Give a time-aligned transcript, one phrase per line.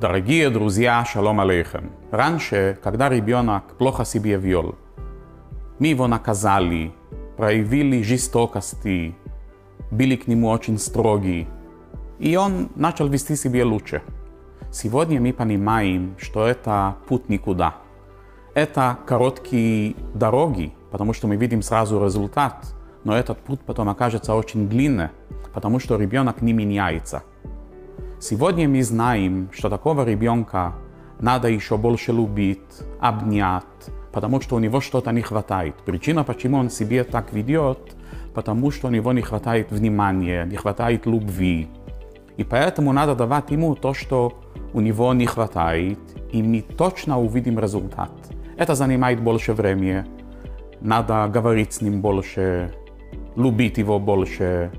[0.00, 1.90] Дорогие друзья, шалом алейхем.
[2.10, 4.76] Раньше, когда ребенок плохо себя вел,
[5.78, 6.94] мы его наказали,
[7.36, 9.14] проявили жестокости,
[9.90, 11.46] были к нему очень строги,
[12.18, 14.00] и он начал вести себя лучше.
[14.72, 17.74] Сегодня мы понимаем, что это путь никуда.
[18.54, 22.74] Это короткие дороги, потому что мы видим сразу результат,
[23.04, 25.10] но этот путь потом окажется очень длинный,
[25.52, 27.22] потому что ребенок не меняется.
[28.22, 30.74] Сегодня мы знаем, что такого ребенка
[31.20, 32.58] надо еще больше любить,
[33.00, 33.64] обнять,
[34.12, 35.74] потому что у него что-то не хватает.
[35.86, 37.78] Причина, почему он себе так ведет,
[38.34, 41.68] потому что у него не хватает внимания, не хватает любви.
[42.36, 44.34] И поэтому надо давать ему то, что
[44.74, 45.98] у него не хватает,
[46.30, 48.10] и мы точно увидим результат.
[48.58, 50.04] Это занимает больше времени,
[50.82, 52.70] надо говорить с ним больше,
[53.34, 54.70] любить его больше,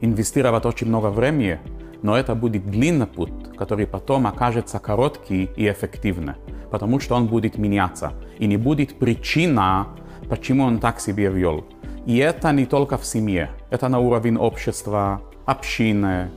[0.00, 1.60] инвестировать очень много времени,
[2.02, 6.34] но это будет длинный путь, который потом окажется короткий и эффективный,
[6.70, 9.88] потому что он будет меняться, и не будет причина,
[10.28, 11.64] почему он так себя вел.
[12.06, 16.30] И это не только в семье, это на уровне общества, общины,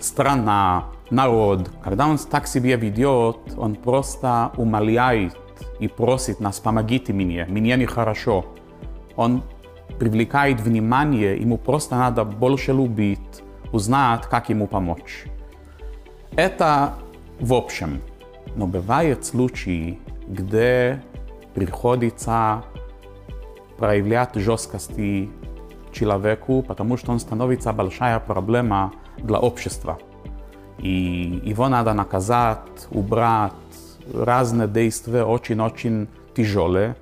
[0.00, 1.70] страна, народ.
[1.82, 5.36] Когда он так себя ведет, он просто умоляет
[5.78, 8.46] и просит нас, помогите мне, мне нехорошо.
[9.16, 9.42] Он
[9.98, 15.25] привлекает внимание, ему просто надо больше любить, узнать, как ему помочь.
[16.35, 16.93] Это
[17.39, 18.01] в общем.
[18.55, 21.01] Но бывают случаи, где
[21.53, 22.63] приходится
[23.77, 25.29] проявлять жесткости
[25.91, 29.97] человеку, потому что он становится большая проблема для общества.
[30.77, 33.53] И его надо наказать, убрать,
[34.13, 36.95] разные действия очень-очень тяжелые.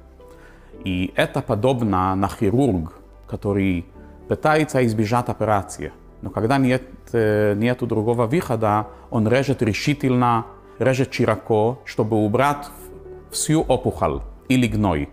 [0.83, 2.93] И это подобно на хирург,
[3.27, 3.85] который
[4.27, 5.91] пытается избежать операции.
[6.22, 10.46] Но когда нет, нету другого выхода, он режет решительно,
[10.78, 12.70] режет широко, чтобы убрать
[13.30, 15.08] всю опухоль или гной.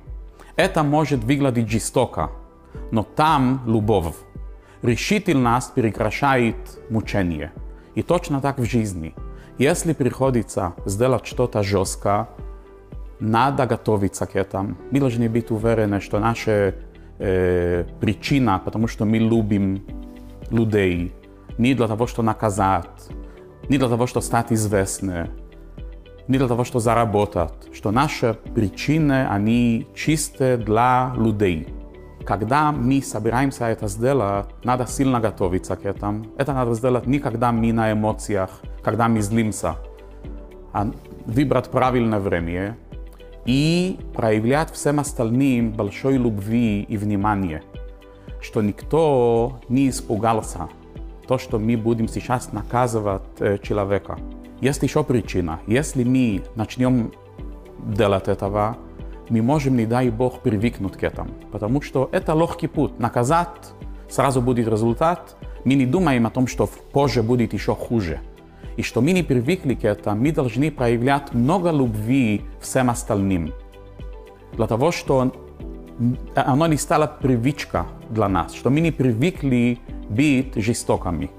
[0.55, 2.29] Это может выглядеть жестоко,
[2.91, 4.15] но там любовь.
[4.81, 6.55] Решительность прекращает
[6.89, 7.51] мучение.
[7.95, 9.13] И точно так в жизни.
[9.57, 12.29] Если приходится сделать что-то жестко,
[13.19, 14.75] надо готовиться к этому.
[14.91, 16.75] Мы должны быть уверены, что наша
[17.19, 19.81] э, причина, потому что мы любим
[20.51, 21.13] людей,
[21.57, 23.09] не для того, чтобы наказать,
[23.69, 25.29] не для того, чтобы стать известны,
[26.27, 31.67] не для того, чтобы заработать, что наши причины, они чистые для людей.
[32.25, 36.25] Когда мы собираемся это сделать, надо сильно готовиться к этому.
[36.37, 39.75] Это надо сделать не когда мы на эмоциях, когда мы злимся,
[40.71, 40.91] а
[41.25, 42.77] выбрать правильное время
[43.45, 47.63] и проявлять всем остальным большой любви и внимания
[48.41, 50.69] что никто не испугался,
[51.27, 54.17] то, что мы будем сейчас наказывать человека.
[54.61, 55.59] Есть еще причина.
[55.67, 57.11] Если мы начнем
[57.77, 58.77] делать этого,
[59.29, 61.29] мы можем, не дай Бог, привыкнуть к этому.
[61.51, 62.99] Потому что это легкий путь.
[62.99, 63.73] Наказать,
[64.09, 65.35] сразу будет результат.
[65.65, 68.19] Мы не думаем о том, что позже будет еще хуже.
[68.75, 73.53] И что мы не привыкли к этому, мы должны проявлять много любви всем остальным.
[74.53, 75.31] Для того, что
[76.35, 79.79] оно не стало привычка для нас, что мы не привыкли
[80.09, 81.29] быть жестокими.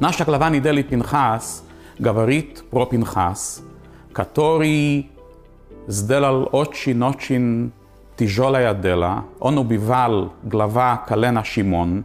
[0.00, 1.64] Наша глава недели Пинхас
[1.98, 3.62] говорит про Пинхас,
[4.12, 5.10] который
[5.86, 7.72] сделал очень-очень
[8.16, 9.24] тяжелое дело.
[9.40, 12.04] Он убивал глава колена Шимон,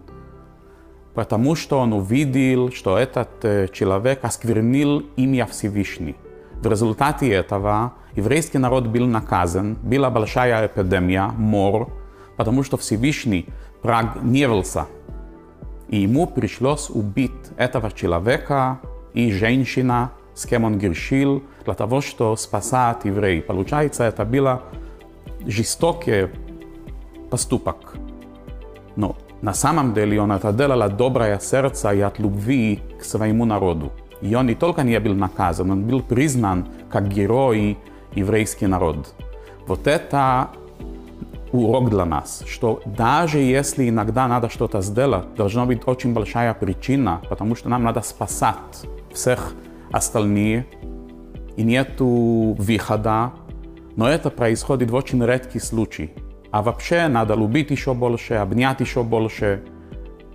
[1.13, 6.16] потому что он увидел, что этот человек осквернил имя Всевышний.
[6.62, 11.90] В результате этого еврейский народ был наказан, была большая эпидемия, мор,
[12.36, 13.46] потому что Всевышний
[13.81, 14.88] прогневался.
[15.88, 18.80] И ему пришлось убить этого человека
[19.14, 23.46] и женщина, с кем он грешил, для того, чтобы спасать евреев.
[23.46, 24.59] Получается, это был
[25.48, 26.28] жестокий
[27.31, 27.96] поступок.
[28.98, 33.45] Но на самом деле он это делал от доброе сердца и от любви к своему
[33.45, 33.94] народу.
[34.21, 37.77] И он не только не был наказан, он был признан как герой
[38.13, 39.13] еврейский народ.
[39.68, 40.50] Вот это
[41.51, 47.21] урок для нас, что даже если иногда надо что-то сделать, должна быть очень большая причина,
[47.30, 49.54] потому что нам надо спасать всех
[49.92, 50.65] остальных,
[51.60, 53.33] и нету выхода,
[53.98, 56.13] но это происходит в очень редкий случай.
[56.51, 59.65] А вообще надо любить еще больше, обнять еще больше,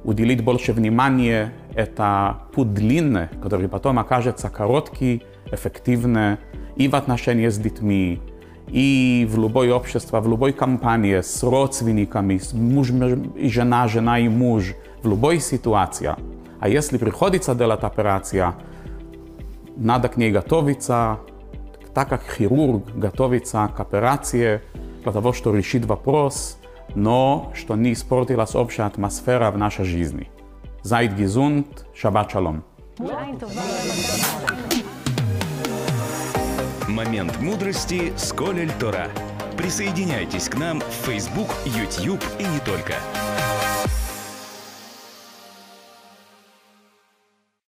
[0.05, 1.55] уделить больше внимания.
[1.75, 6.39] Это путь длинный, который потом окажется короткий, эффективный
[6.77, 8.21] и в отношении с детьми,
[8.69, 12.91] и в любой обществе, в любой компании, с родственниками, с муж
[13.37, 16.15] и жена, жена и муж, в любой ситуации.
[16.61, 18.55] А если приходится делать операцию,
[19.77, 21.19] надо к ней готовиться,
[21.93, 24.63] так как хирург готовится к операции
[25.03, 26.59] для того, чтобы решить вопрос,
[26.95, 30.31] но что не испортилась общая атмосфера в нашей жизни.
[30.85, 32.63] Зайд гизунд, шаббат шалом.
[36.87, 39.09] Момент мудрости с Колель Тора.
[39.57, 42.97] Присоединяйтесь к нам в Facebook, YouTube и не только.